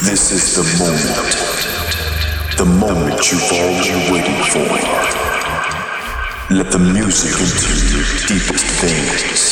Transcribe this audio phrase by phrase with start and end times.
[0.00, 1.36] This is the moment.
[2.56, 4.68] The moment you've all been waiting for.
[6.54, 9.42] Let the music into your deepest veins.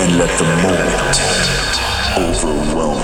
[0.00, 1.18] And let the moment
[2.18, 2.98] overwhelm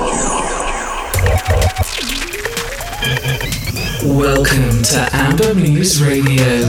[4.03, 4.19] you.
[4.19, 6.63] Welcome to Amber Muse Radio.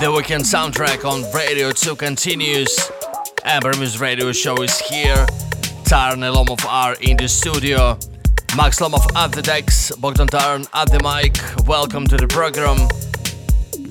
[0.00, 2.93] The weekend soundtrack on Radio 2 continues.
[3.44, 5.26] Muse Radio show is here.
[5.84, 7.98] Taran Lomov are in the studio.
[8.56, 11.36] Max Lomov at the decks, Bogdan Taran at the mic.
[11.66, 12.88] Welcome to the program.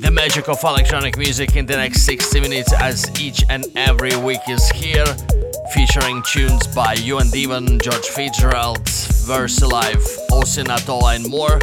[0.01, 4.41] The magic of electronic music in the next 60 minutes, as each and every week
[4.49, 5.05] is here,
[5.71, 11.59] featuring tunes by You and Demon, George Fitzgerald, Versalive, Osin Atola, and more.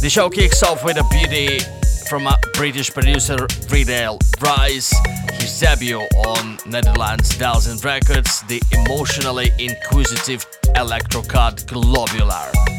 [0.00, 1.58] The show kicks off with a beauty
[2.08, 4.92] from a British producer, Riedel Rise,
[5.32, 12.73] his debut on Netherlands Dalzen Records, the emotionally inquisitive electrocut Globular.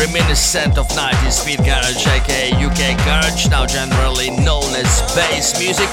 [0.00, 5.88] Reminiscent of 90s speed garage aka UK garage, now generally known as bass music,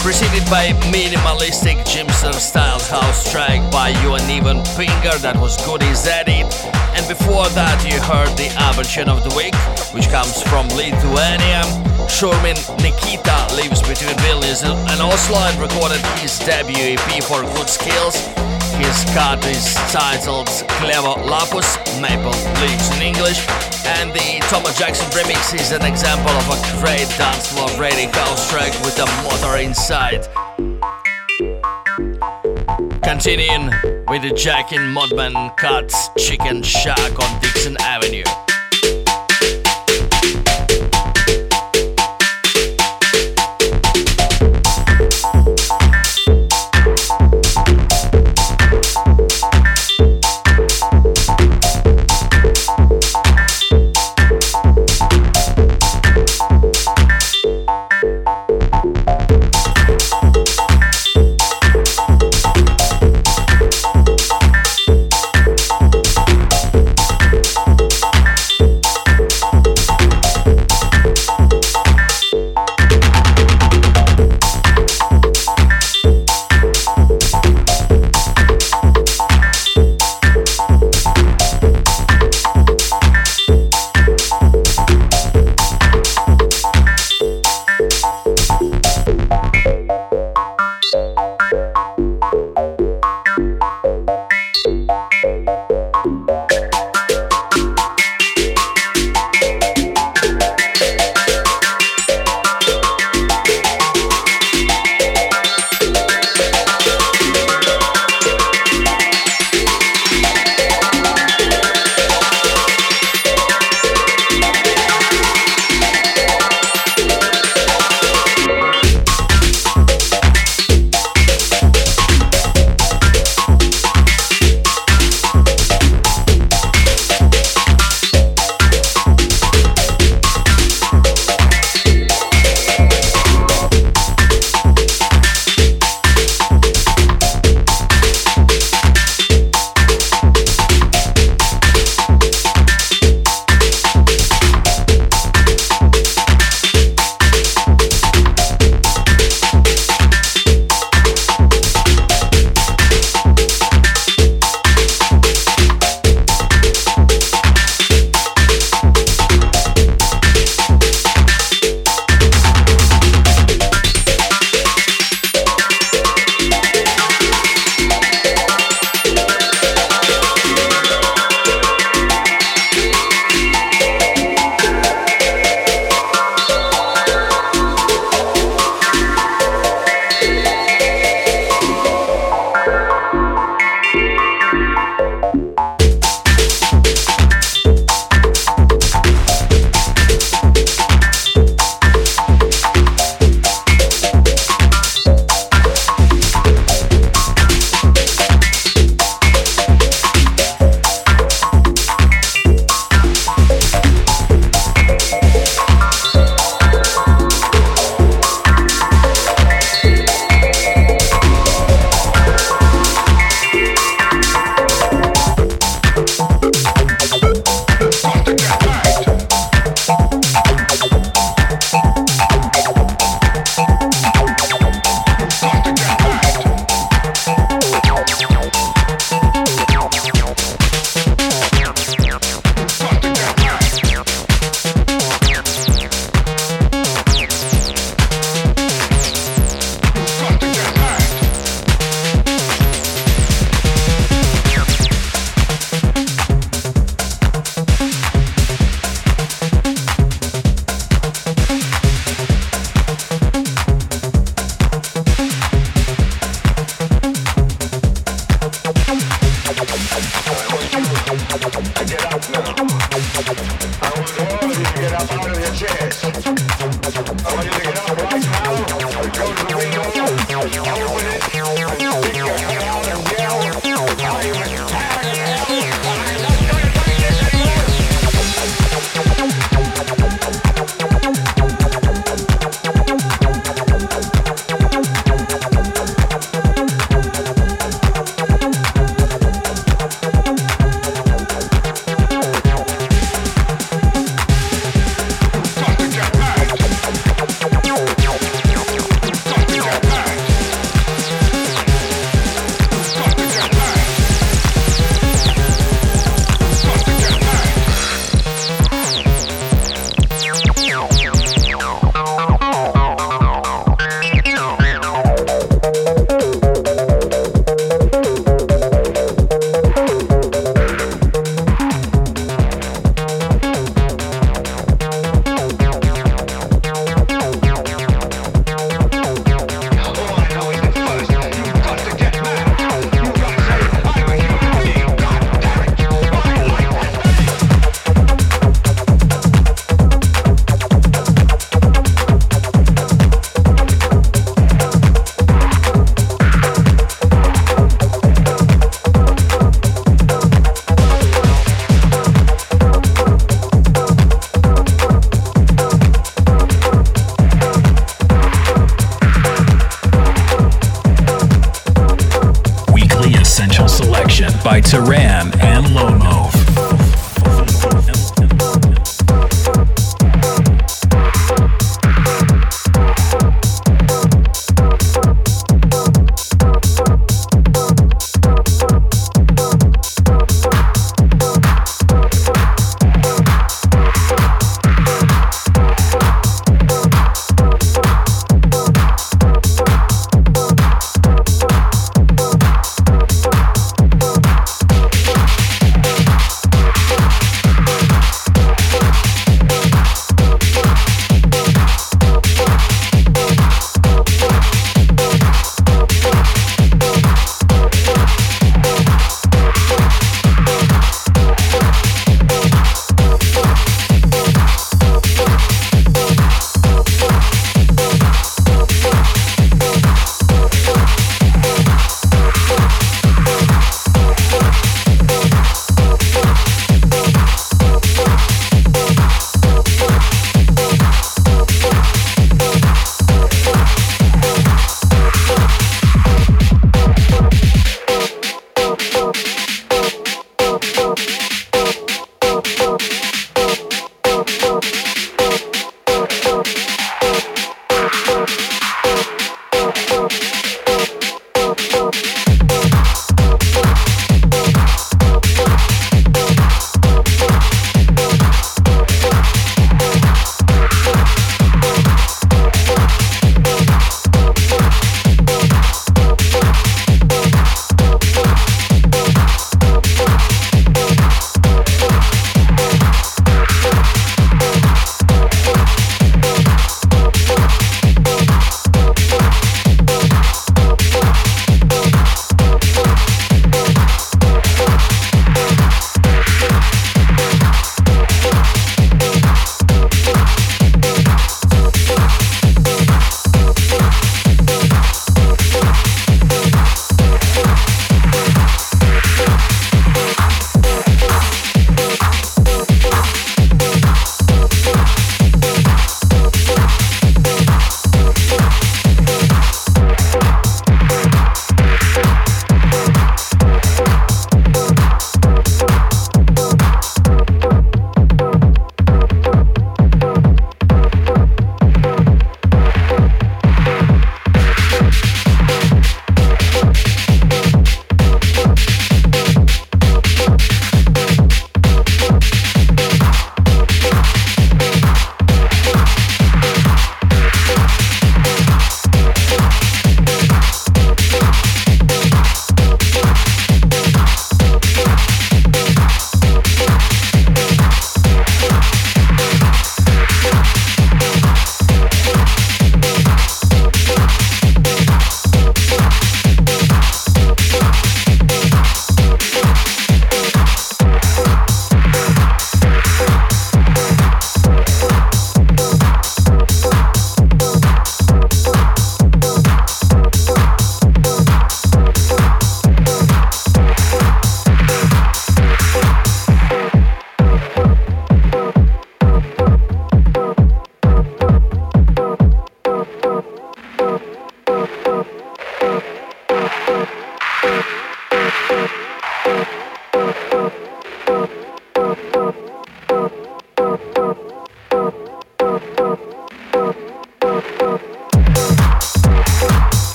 [0.00, 6.48] preceded by minimalistic Jimster styled house track by Johan Finger that was good as Edit,
[6.96, 9.54] and before that you heard the Aversion of the Week,
[9.92, 11.60] which comes from Lithuania.
[12.08, 18.16] Shurmin Nikita lives between Vilnius and Oslo and recorded his debut EP for Good Skills
[18.76, 20.48] his cut is titled
[20.80, 23.40] Clever Lapus, Maple Leaves in English,
[23.86, 28.50] and the Thomas Jackson remix is an example of a great dance floor ready house
[28.50, 30.26] track with a motor inside.
[33.02, 33.70] Continuing
[34.08, 38.24] with the Jack and Modman cuts Chicken Shack on Dixon Avenue.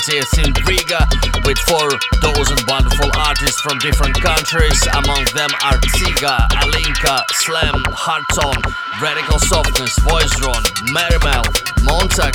[0.00, 1.08] 19th and 20th in Riga,
[1.44, 4.80] with 4,000 wonderful artists from different countries.
[4.94, 8.62] Among them are Tiga, Alinka, Slam, Harton,
[9.00, 11.44] Radical Softness, Voice Drone, Merimel,
[11.84, 12.34] Montag,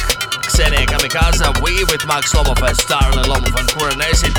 [0.50, 4.34] Xenia Kamikaze, we with Max Lomov Starlin Lomov and Kuranesi.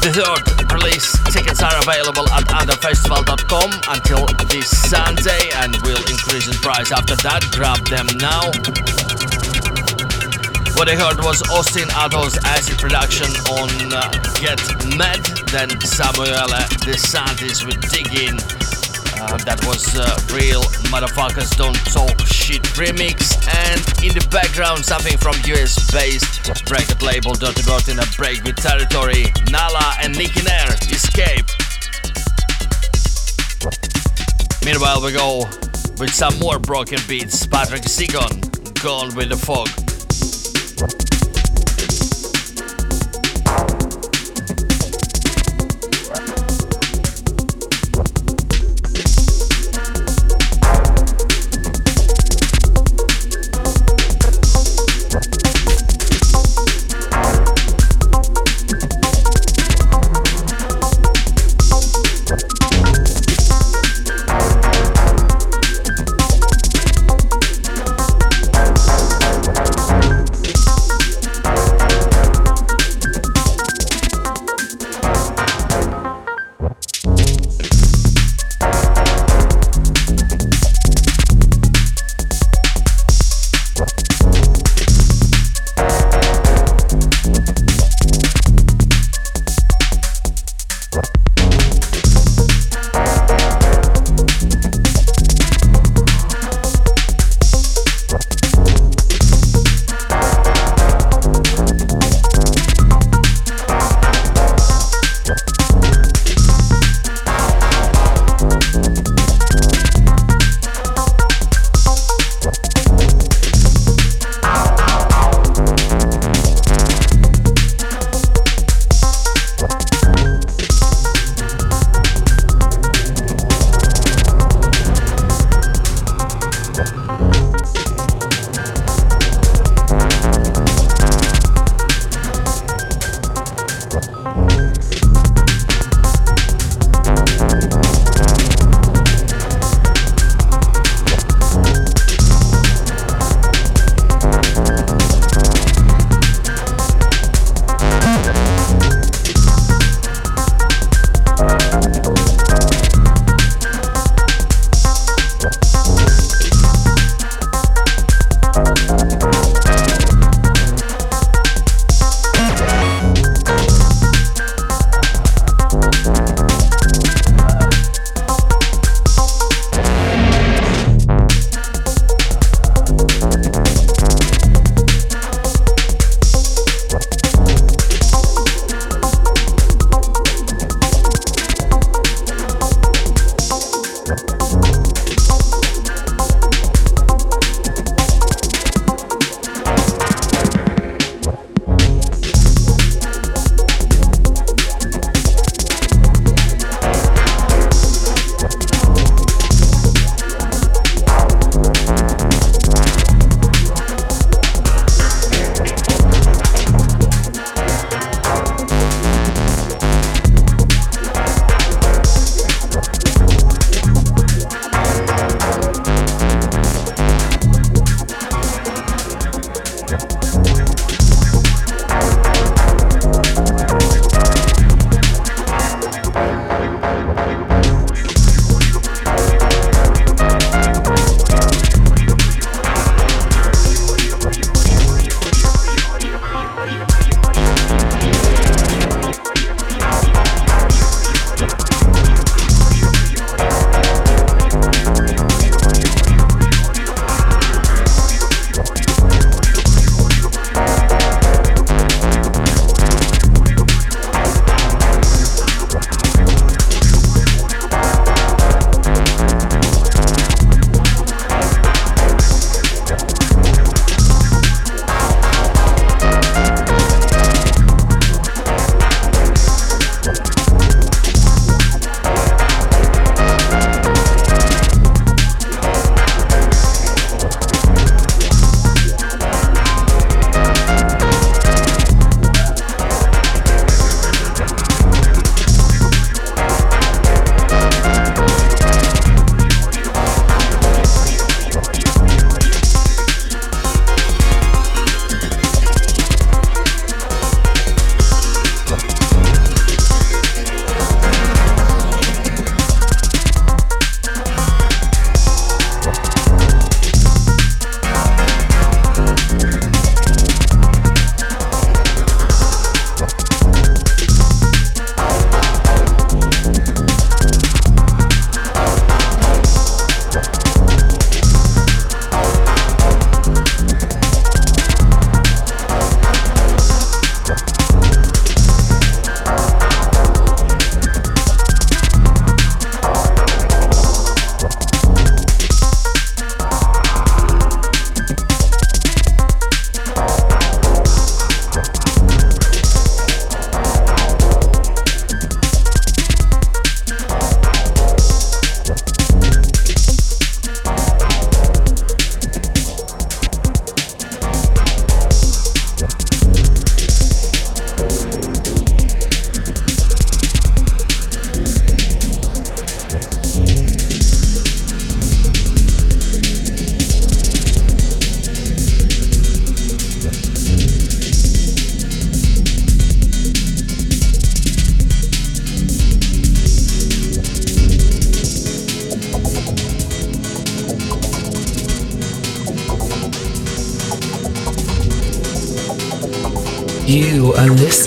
[0.00, 6.54] The third release tickets are available at underfestival.com until this Sunday and will increase in
[6.54, 7.44] price after that.
[7.52, 9.29] Grab them now.
[10.80, 14.08] What I heard was Austin Atos acid production on uh,
[14.40, 14.64] Get
[14.96, 15.20] Mad,
[15.52, 16.56] then Samuele
[16.88, 18.32] DeSantis with Digging.
[19.20, 23.36] Uh, that was uh, Real Motherfuckers Don't Talk Shit remix.
[23.68, 28.56] And in the background, something from US based record label Dirtybird in a break with
[28.56, 31.44] Territory, Nala and Nicky Nair, Escape.
[34.64, 35.44] Meanwhile, we go
[36.00, 37.44] with some more broken beats.
[37.44, 38.40] Patrick Sigon,
[38.82, 39.68] Gone with the Fog.
[40.80, 41.09] Thank you.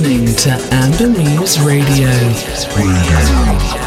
[0.02, 2.10] Listening to Amber Muse Radio.
[2.76, 3.83] Radio.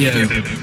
[0.00, 0.59] Radio.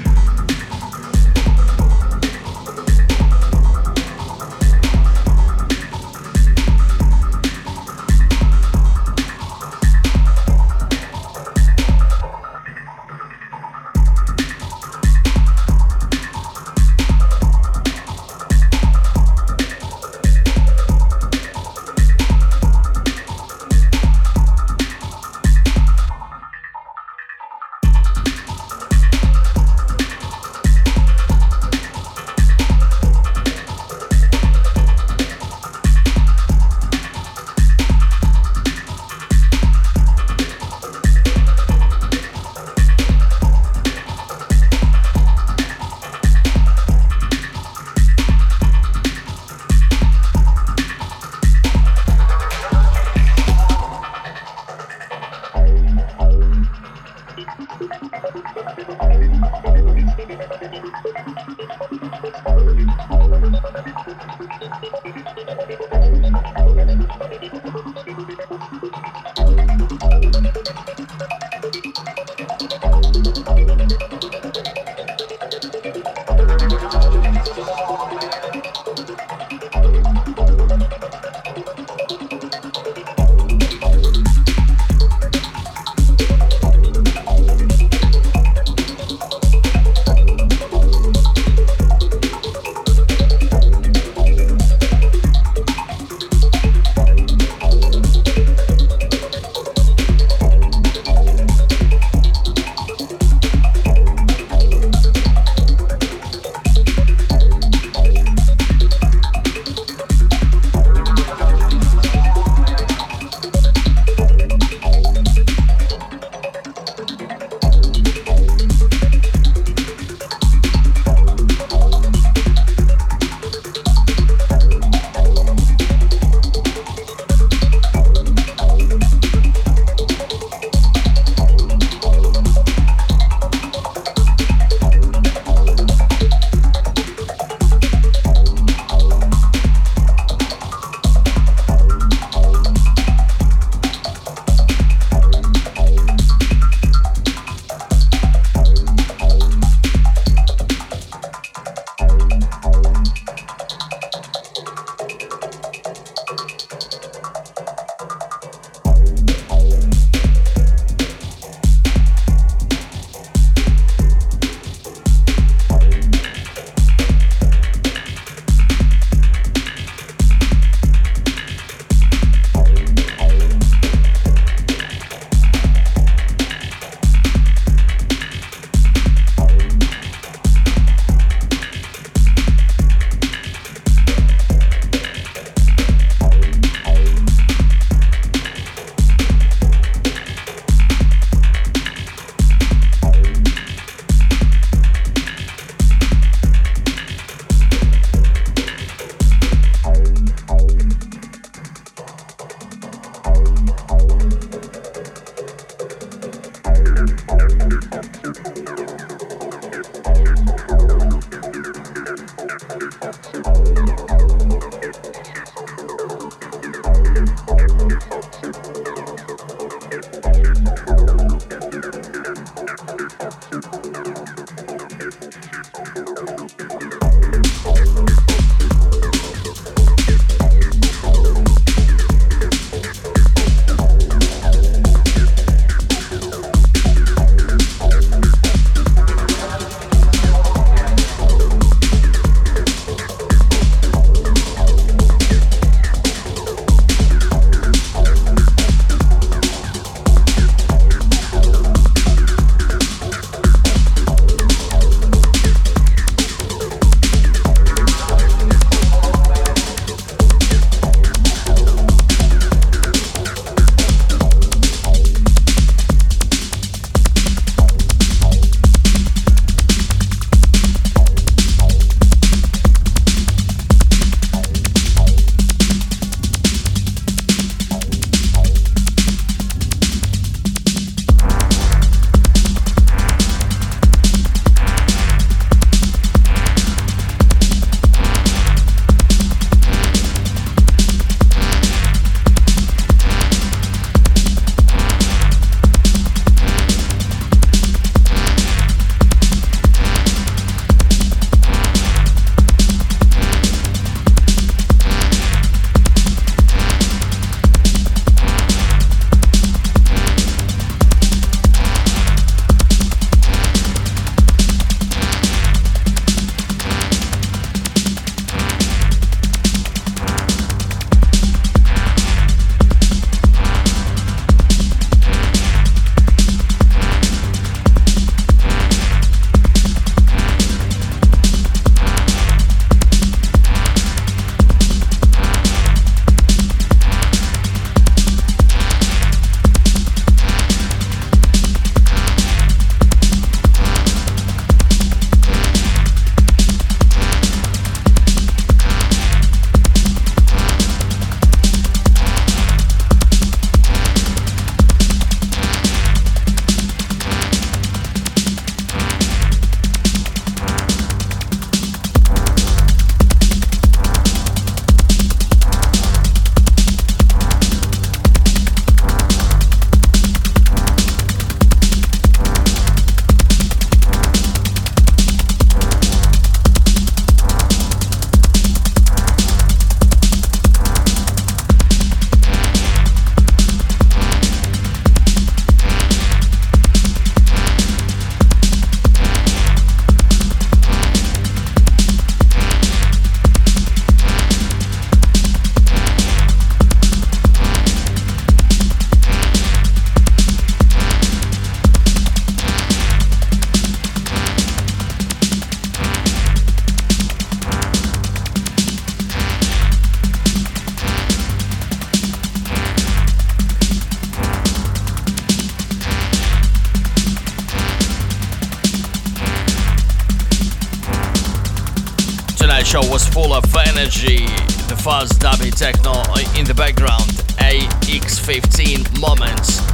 [423.88, 424.26] Energy,
[424.68, 425.96] the fuzz dubby techno
[426.36, 427.08] in the background,
[427.40, 429.64] AX15 moments.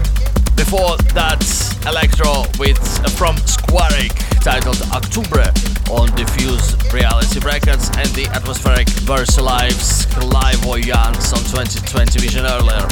[0.55, 1.43] Before that,
[1.83, 5.51] electro with uh, from Squaric titled Octubre
[5.91, 12.87] on Diffuse Reality Records and the atmospheric Versalife's Clairvoyance on 2020 Vision earlier.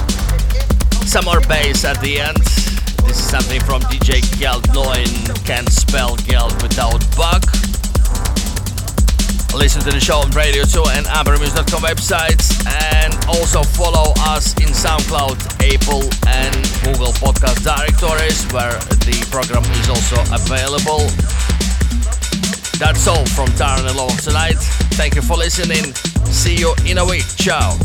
[1.07, 2.43] Some more bass at the end.
[3.07, 5.07] This is something from DJ Geld 9,
[5.47, 7.02] can't spell Geld without.
[9.63, 14.67] Listen to the show on Radio 2 and ambermuse.com websites and also follow us in
[14.67, 16.53] SoundCloud, Apple and
[16.83, 18.75] Google podcast directories where
[19.07, 21.07] the program is also available.
[22.81, 24.59] That's all from Taran and Lomov tonight.
[24.99, 25.95] Thank you for listening.
[26.27, 27.23] See you in a week.
[27.37, 27.79] Ciao.